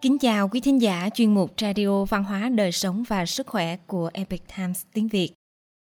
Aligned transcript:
Kính 0.00 0.18
chào 0.18 0.48
quý 0.48 0.60
thính 0.60 0.82
giả 0.82 1.08
chuyên 1.14 1.34
mục 1.34 1.50
Radio 1.60 2.04
Văn 2.04 2.24
hóa 2.24 2.48
Đời 2.48 2.72
sống 2.72 3.02
và 3.08 3.26
Sức 3.26 3.46
khỏe 3.46 3.76
của 3.76 4.10
Epic 4.12 4.42
Times 4.56 4.82
tiếng 4.92 5.08
Việt. 5.08 5.32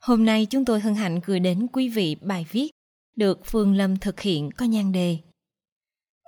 Hôm 0.00 0.24
nay 0.24 0.46
chúng 0.50 0.64
tôi 0.64 0.80
hân 0.80 0.94
hạnh 0.94 1.20
gửi 1.26 1.40
đến 1.40 1.66
quý 1.72 1.88
vị 1.88 2.16
bài 2.20 2.46
viết 2.50 2.70
được 3.16 3.40
Phương 3.44 3.74
Lâm 3.74 3.96
thực 3.96 4.20
hiện 4.20 4.50
có 4.56 4.64
nhan 4.66 4.92
đề 4.92 5.18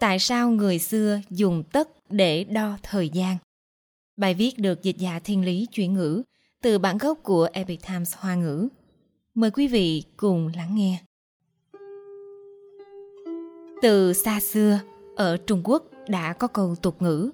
Tại 0.00 0.18
sao 0.18 0.50
người 0.50 0.78
xưa 0.78 1.20
dùng 1.30 1.62
tất 1.72 1.88
để 2.10 2.44
đo 2.44 2.78
thời 2.82 3.08
gian? 3.08 3.36
Bài 4.16 4.34
viết 4.34 4.58
được 4.58 4.82
dịch 4.82 4.98
giả 4.98 5.18
thiên 5.18 5.44
lý 5.44 5.66
chuyển 5.72 5.94
ngữ 5.94 6.22
từ 6.62 6.78
bản 6.78 6.98
gốc 6.98 7.18
của 7.22 7.48
Epic 7.52 7.86
Times 7.88 8.14
Hoa 8.16 8.34
ngữ. 8.34 8.68
Mời 9.34 9.50
quý 9.50 9.68
vị 9.68 10.02
cùng 10.16 10.50
lắng 10.56 10.74
nghe. 10.74 11.02
Từ 13.82 14.12
xa 14.12 14.40
xưa, 14.40 14.80
ở 15.16 15.36
Trung 15.36 15.60
Quốc 15.64 15.84
đã 16.08 16.32
có 16.32 16.46
câu 16.46 16.76
tục 16.82 17.02
ngữ 17.02 17.30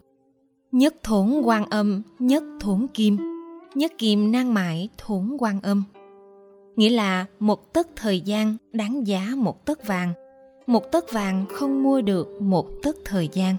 Nhất 0.72 0.94
thốn 1.02 1.40
quan 1.44 1.64
âm, 1.70 2.02
nhất 2.18 2.42
thốn 2.60 2.86
kim, 2.94 3.16
nhất 3.74 3.92
kim 3.98 4.32
nang 4.32 4.54
mãi 4.54 4.88
thốn 4.98 5.36
quan 5.38 5.60
âm. 5.62 5.84
Nghĩa 6.76 6.90
là 6.90 7.26
một 7.38 7.72
tấc 7.72 7.88
thời 7.96 8.20
gian 8.20 8.56
đáng 8.72 9.06
giá 9.06 9.32
một 9.36 9.66
tấc 9.66 9.86
vàng, 9.86 10.12
một 10.66 10.92
tấc 10.92 11.12
vàng 11.12 11.46
không 11.52 11.82
mua 11.82 12.00
được 12.00 12.42
một 12.42 12.68
tấc 12.82 12.96
thời 13.04 13.28
gian. 13.32 13.56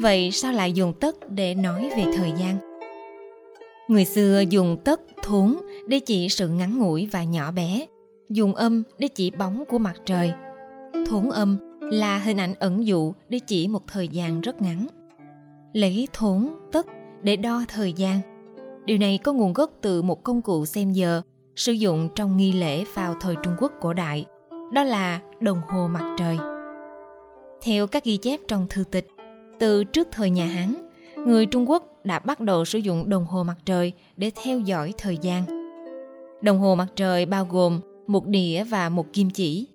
Vậy 0.00 0.30
sao 0.30 0.52
lại 0.52 0.72
dùng 0.72 0.92
tấc 0.92 1.30
để 1.30 1.54
nói 1.54 1.90
về 1.96 2.04
thời 2.16 2.32
gian? 2.38 2.56
Người 3.88 4.04
xưa 4.04 4.44
dùng 4.50 4.76
tấc 4.84 5.00
thốn 5.22 5.56
để 5.86 6.00
chỉ 6.00 6.28
sự 6.28 6.48
ngắn 6.48 6.78
ngủi 6.78 7.08
và 7.12 7.24
nhỏ 7.24 7.52
bé, 7.52 7.86
dùng 8.28 8.54
âm 8.54 8.82
để 8.98 9.08
chỉ 9.08 9.30
bóng 9.30 9.64
của 9.68 9.78
mặt 9.78 9.96
trời. 10.04 10.32
Thốn 11.06 11.30
âm 11.30 11.56
là 11.80 12.18
hình 12.18 12.36
ảnh 12.36 12.54
ẩn 12.54 12.86
dụ 12.86 13.12
để 13.28 13.38
chỉ 13.38 13.68
một 13.68 13.86
thời 13.86 14.08
gian 14.08 14.40
rất 14.40 14.62
ngắn. 14.62 14.86
Lấy 15.72 16.08
thốn, 16.12 16.48
tất 16.72 16.86
để 17.22 17.36
đo 17.36 17.64
thời 17.68 17.92
gian. 17.92 18.20
Điều 18.84 18.98
này 18.98 19.18
có 19.24 19.32
nguồn 19.32 19.52
gốc 19.52 19.70
từ 19.80 20.02
một 20.02 20.22
công 20.22 20.42
cụ 20.42 20.66
xem 20.66 20.92
giờ 20.92 21.22
sử 21.56 21.72
dụng 21.72 22.08
trong 22.14 22.36
nghi 22.36 22.52
lễ 22.52 22.84
vào 22.94 23.14
thời 23.20 23.34
Trung 23.42 23.54
Quốc 23.58 23.72
cổ 23.80 23.92
đại, 23.92 24.24
đó 24.72 24.84
là 24.84 25.20
đồng 25.40 25.60
hồ 25.68 25.88
mặt 25.88 26.16
trời. 26.18 26.38
Theo 27.62 27.86
các 27.86 28.04
ghi 28.04 28.16
chép 28.16 28.40
trong 28.48 28.66
thư 28.70 28.84
tịch, 28.84 29.08
từ 29.58 29.84
trước 29.84 30.08
thời 30.12 30.30
nhà 30.30 30.46
Hán, 30.46 30.74
người 31.26 31.46
Trung 31.46 31.70
Quốc 31.70 32.04
đã 32.04 32.18
bắt 32.18 32.40
đầu 32.40 32.64
sử 32.64 32.78
dụng 32.78 33.08
đồng 33.08 33.24
hồ 33.24 33.42
mặt 33.42 33.56
trời 33.64 33.92
để 34.16 34.30
theo 34.44 34.58
dõi 34.58 34.94
thời 34.98 35.18
gian. 35.22 35.42
Đồng 36.42 36.58
hồ 36.58 36.74
mặt 36.74 36.88
trời 36.96 37.26
bao 37.26 37.46
gồm 37.50 37.80
một 38.06 38.26
đĩa 38.26 38.64
và 38.64 38.88
một 38.88 39.12
kim 39.12 39.30
chỉ. 39.30 39.68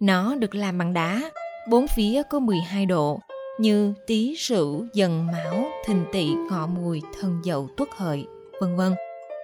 Nó 0.00 0.34
được 0.34 0.54
làm 0.54 0.78
bằng 0.78 0.92
đá, 0.92 1.30
bốn 1.70 1.86
phía 1.96 2.22
có 2.30 2.38
12 2.38 2.86
độ, 2.86 3.20
như 3.60 3.94
tý 4.06 4.34
rượu 4.34 4.86
dần 4.92 5.26
mão, 5.26 5.64
thìn 5.86 6.04
tỵ, 6.12 6.34
ngọ 6.50 6.66
mùi, 6.66 7.02
thân 7.20 7.40
dậu, 7.44 7.68
tuất 7.76 7.88
hợi, 7.96 8.26
vân 8.60 8.76
vân, 8.76 8.94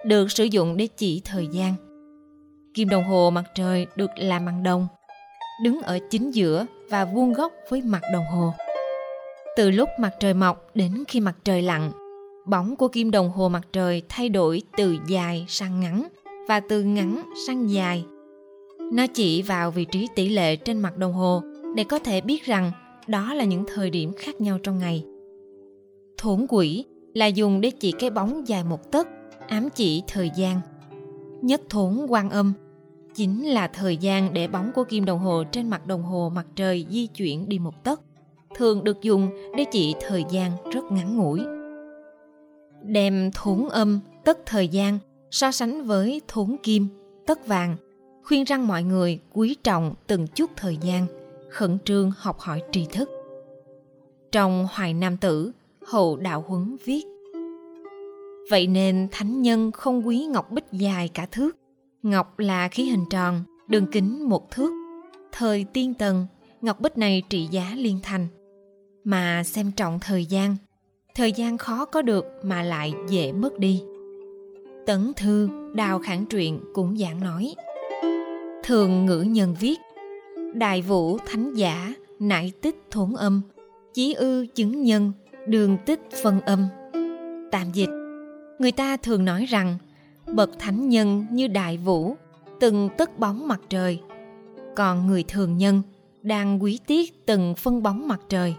được 0.05 0.31
sử 0.31 0.43
dụng 0.43 0.77
để 0.77 0.87
chỉ 0.97 1.21
thời 1.25 1.47
gian. 1.47 1.73
Kim 2.73 2.89
đồng 2.89 3.03
hồ 3.03 3.29
mặt 3.29 3.43
trời 3.55 3.87
được 3.95 4.09
làm 4.15 4.45
bằng 4.45 4.63
đồng, 4.63 4.87
đứng 5.63 5.81
ở 5.81 5.99
chính 6.09 6.31
giữa 6.31 6.65
và 6.89 7.05
vuông 7.05 7.33
góc 7.33 7.53
với 7.69 7.81
mặt 7.81 8.01
đồng 8.13 8.25
hồ. 8.25 8.53
Từ 9.55 9.71
lúc 9.71 9.89
mặt 9.99 10.13
trời 10.19 10.33
mọc 10.33 10.71
đến 10.73 11.03
khi 11.07 11.19
mặt 11.19 11.35
trời 11.43 11.61
lặn, 11.61 11.91
bóng 12.45 12.75
của 12.75 12.87
kim 12.87 13.11
đồng 13.11 13.29
hồ 13.29 13.49
mặt 13.49 13.67
trời 13.73 14.01
thay 14.09 14.29
đổi 14.29 14.61
từ 14.77 14.97
dài 15.07 15.45
sang 15.47 15.79
ngắn 15.79 16.07
và 16.47 16.59
từ 16.59 16.83
ngắn 16.83 17.23
sang 17.47 17.71
dài. 17.71 18.05
Nó 18.93 19.07
chỉ 19.07 19.41
vào 19.41 19.71
vị 19.71 19.85
trí 19.85 20.07
tỷ 20.15 20.29
lệ 20.29 20.55
trên 20.55 20.79
mặt 20.79 20.97
đồng 20.97 21.13
hồ 21.13 21.41
để 21.75 21.83
có 21.83 21.99
thể 21.99 22.21
biết 22.21 22.45
rằng 22.45 22.71
đó 23.07 23.33
là 23.33 23.43
những 23.43 23.63
thời 23.73 23.89
điểm 23.89 24.13
khác 24.17 24.41
nhau 24.41 24.57
trong 24.63 24.77
ngày. 24.77 25.03
Thốn 26.17 26.45
quỷ 26.49 26.85
là 27.13 27.25
dùng 27.25 27.61
để 27.61 27.69
chỉ 27.69 27.91
cái 27.91 28.09
bóng 28.09 28.47
dài 28.47 28.63
một 28.63 28.91
tấc, 28.91 29.07
ám 29.47 29.69
chỉ 29.75 30.03
thời 30.07 30.31
gian. 30.35 30.61
Nhất 31.41 31.61
thốn 31.69 32.05
quan 32.09 32.29
âm 32.29 32.53
chính 33.15 33.47
là 33.47 33.67
thời 33.67 33.97
gian 33.97 34.33
để 34.33 34.47
bóng 34.47 34.71
của 34.75 34.83
kim 34.83 35.05
đồng 35.05 35.19
hồ 35.19 35.43
trên 35.51 35.69
mặt 35.69 35.87
đồng 35.87 36.03
hồ 36.03 36.31
mặt 36.35 36.45
trời 36.55 36.85
di 36.89 37.07
chuyển 37.07 37.49
đi 37.49 37.59
một 37.59 37.83
tấc, 37.83 38.01
thường 38.55 38.83
được 38.83 39.01
dùng 39.01 39.29
để 39.57 39.65
chỉ 39.71 39.95
thời 40.07 40.23
gian 40.29 40.51
rất 40.71 40.91
ngắn 40.91 41.17
ngủi. 41.17 41.41
Đem 42.81 43.31
thốn 43.35 43.69
âm, 43.69 43.99
tất 44.23 44.39
thời 44.45 44.67
gian 44.67 44.99
so 45.31 45.51
sánh 45.51 45.83
với 45.83 46.21
thốn 46.27 46.55
kim, 46.63 46.87
tất 47.25 47.47
vàng, 47.47 47.75
khuyên 48.23 48.43
rằng 48.43 48.67
mọi 48.67 48.83
người 48.83 49.19
quý 49.33 49.55
trọng 49.63 49.93
từng 50.07 50.27
chút 50.27 50.51
thời 50.55 50.77
gian– 50.77 51.07
khẩn 51.49 51.77
trương 51.85 52.11
học 52.17 52.39
hỏi 52.39 52.61
tri 52.71 52.85
thức. 52.85 53.09
Trong 54.31 54.67
Hoài 54.71 54.93
Nam 54.93 55.17
Tử, 55.17 55.51
Hậu 55.87 56.15
Đạo 56.15 56.45
Huấn 56.47 56.77
viết 56.85 57.03
Vậy 58.49 58.67
nên 58.67 59.07
thánh 59.11 59.41
nhân 59.41 59.71
không 59.71 60.07
quý 60.07 60.25
ngọc 60.25 60.51
bích 60.51 60.65
dài 60.71 61.09
cả 61.13 61.25
thước. 61.31 61.57
Ngọc 62.03 62.39
là 62.39 62.67
khí 62.67 62.83
hình 62.83 63.05
tròn, 63.09 63.43
đường 63.67 63.87
kính 63.91 64.29
một 64.29 64.51
thước. 64.51 64.71
Thời 65.31 65.65
tiên 65.73 65.93
tần, 65.93 66.27
ngọc 66.61 66.79
bích 66.79 66.97
này 66.97 67.23
trị 67.29 67.47
giá 67.51 67.73
liên 67.75 67.99
thành. 68.03 68.27
Mà 69.03 69.43
xem 69.43 69.71
trọng 69.71 69.99
thời 69.99 70.25
gian, 70.25 70.55
thời 71.15 71.31
gian 71.31 71.57
khó 71.57 71.85
có 71.85 72.01
được 72.01 72.25
mà 72.43 72.63
lại 72.63 72.93
dễ 73.09 73.31
mất 73.31 73.59
đi. 73.59 73.83
Tấn 74.85 75.11
Thư, 75.15 75.49
Đào 75.73 75.99
Khảng 75.99 76.25
Truyện 76.25 76.59
cũng 76.73 76.97
giảng 76.97 77.19
nói 77.19 77.55
Thường 78.63 79.05
ngữ 79.05 79.21
nhân 79.21 79.55
viết 79.59 79.79
đại 80.53 80.81
vũ 80.81 81.17
thánh 81.25 81.53
giả 81.53 81.93
nại 82.19 82.51
tích 82.61 82.75
thốn 82.91 83.13
âm, 83.13 83.41
chí 83.93 84.13
ư 84.13 84.45
chứng 84.55 84.83
nhân, 84.83 85.11
đường 85.47 85.77
tích 85.85 86.01
phân 86.23 86.41
âm. 86.41 86.67
Tạm 87.51 87.71
dịch. 87.73 87.89
Người 88.59 88.71
ta 88.71 88.97
thường 88.97 89.25
nói 89.25 89.45
rằng, 89.45 89.77
bậc 90.33 90.59
thánh 90.59 90.89
nhân 90.89 91.25
như 91.31 91.47
đại 91.47 91.77
vũ 91.77 92.15
từng 92.59 92.89
tất 92.97 93.19
bóng 93.19 93.47
mặt 93.47 93.61
trời. 93.69 94.01
Còn 94.75 95.07
người 95.07 95.23
thường 95.23 95.57
nhân 95.57 95.81
đang 96.21 96.63
quý 96.63 96.79
tiếc 96.87 97.25
từng 97.25 97.55
phân 97.55 97.83
bóng 97.83 98.07
mặt 98.07 98.21
trời. 98.29 98.55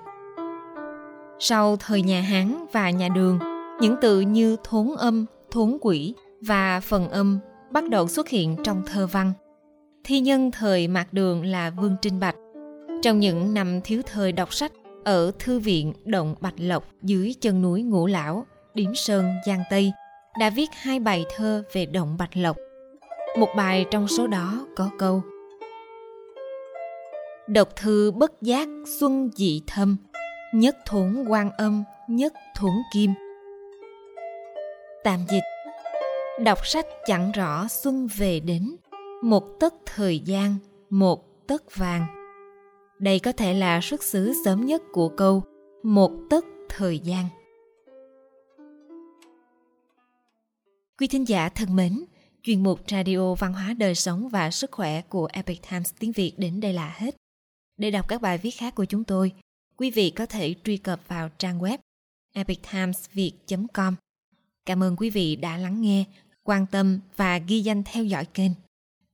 Sau 1.38 1.76
thời 1.76 2.02
nhà 2.02 2.20
hán 2.20 2.64
và 2.72 2.90
nhà 2.90 3.08
đường, 3.08 3.38
những 3.80 3.96
từ 4.00 4.20
như 4.20 4.56
thốn 4.64 4.88
âm, 4.98 5.26
thốn 5.50 5.78
quỷ 5.80 6.14
và 6.40 6.80
phần 6.80 7.08
âm 7.08 7.38
bắt 7.70 7.88
đầu 7.88 8.08
xuất 8.08 8.28
hiện 8.28 8.56
trong 8.64 8.82
thơ 8.86 9.06
văn 9.06 9.32
thi 10.08 10.20
nhân 10.20 10.50
thời 10.50 10.88
mạc 10.88 11.12
đường 11.12 11.44
là 11.44 11.70
Vương 11.70 11.96
Trinh 12.02 12.20
Bạch. 12.20 12.36
Trong 13.02 13.20
những 13.20 13.54
năm 13.54 13.80
thiếu 13.84 14.02
thời 14.06 14.32
đọc 14.32 14.54
sách 14.54 14.72
ở 15.04 15.32
Thư 15.38 15.58
viện 15.58 15.92
Động 16.04 16.34
Bạch 16.40 16.54
Lộc 16.56 16.84
dưới 17.02 17.34
chân 17.40 17.62
núi 17.62 17.82
Ngũ 17.82 18.06
Lão, 18.06 18.46
Điếm 18.74 18.94
Sơn, 18.94 19.32
Giang 19.46 19.62
Tây, 19.70 19.92
đã 20.40 20.50
viết 20.50 20.70
hai 20.72 21.00
bài 21.00 21.24
thơ 21.36 21.62
về 21.72 21.86
Động 21.86 22.16
Bạch 22.18 22.36
Lộc. 22.36 22.56
Một 23.38 23.48
bài 23.56 23.86
trong 23.90 24.08
số 24.08 24.26
đó 24.26 24.66
có 24.76 24.90
câu 24.98 25.22
Độc 27.46 27.76
thư 27.76 28.10
bất 28.10 28.42
giác 28.42 28.68
xuân 29.00 29.30
dị 29.36 29.62
thâm, 29.66 29.96
nhất 30.54 30.76
thốn 30.86 31.24
quan 31.28 31.50
âm, 31.50 31.84
nhất 32.08 32.32
thốn 32.56 32.72
kim. 32.94 33.10
Tạm 35.04 35.18
dịch 35.28 35.44
Đọc 36.44 36.66
sách 36.66 36.86
chẳng 37.06 37.32
rõ 37.32 37.68
xuân 37.68 38.08
về 38.16 38.40
đến, 38.40 38.76
một 39.22 39.44
tấc 39.60 39.74
thời 39.86 40.18
gian, 40.18 40.56
một 40.90 41.46
tấc 41.46 41.76
vàng. 41.76 42.06
Đây 42.98 43.18
có 43.18 43.32
thể 43.32 43.54
là 43.54 43.80
xuất 43.82 44.02
xứ 44.02 44.32
sớm 44.44 44.66
nhất 44.66 44.82
của 44.92 45.08
câu 45.08 45.42
một 45.82 46.12
tấc 46.30 46.44
thời 46.68 46.98
gian. 46.98 47.26
Quý 50.98 51.06
thính 51.06 51.28
giả 51.28 51.48
thân 51.48 51.76
mến, 51.76 52.04
chuyên 52.42 52.62
mục 52.62 52.80
radio 52.88 53.34
văn 53.34 53.52
hóa 53.52 53.74
đời 53.78 53.94
sống 53.94 54.28
và 54.28 54.50
sức 54.50 54.70
khỏe 54.72 55.02
của 55.02 55.28
epic 55.32 55.70
times 55.70 55.92
tiếng 55.98 56.12
việt 56.12 56.32
đến 56.36 56.60
đây 56.60 56.72
là 56.72 56.94
hết. 56.96 57.16
Để 57.76 57.90
đọc 57.90 58.08
các 58.08 58.22
bài 58.22 58.38
viết 58.38 58.50
khác 58.50 58.74
của 58.74 58.84
chúng 58.84 59.04
tôi, 59.04 59.32
quý 59.76 59.90
vị 59.90 60.10
có 60.10 60.26
thể 60.26 60.54
truy 60.64 60.76
cập 60.76 61.00
vào 61.08 61.28
trang 61.38 61.58
web 61.58 61.78
epictimesviet 62.32 63.32
com. 63.72 63.94
Cảm 64.66 64.82
ơn 64.82 64.96
quý 64.96 65.10
vị 65.10 65.36
đã 65.36 65.56
lắng 65.56 65.80
nghe, 65.80 66.04
quan 66.42 66.66
tâm 66.66 67.00
và 67.16 67.38
ghi 67.38 67.60
danh 67.60 67.82
theo 67.84 68.04
dõi 68.04 68.24
kênh. 68.24 68.52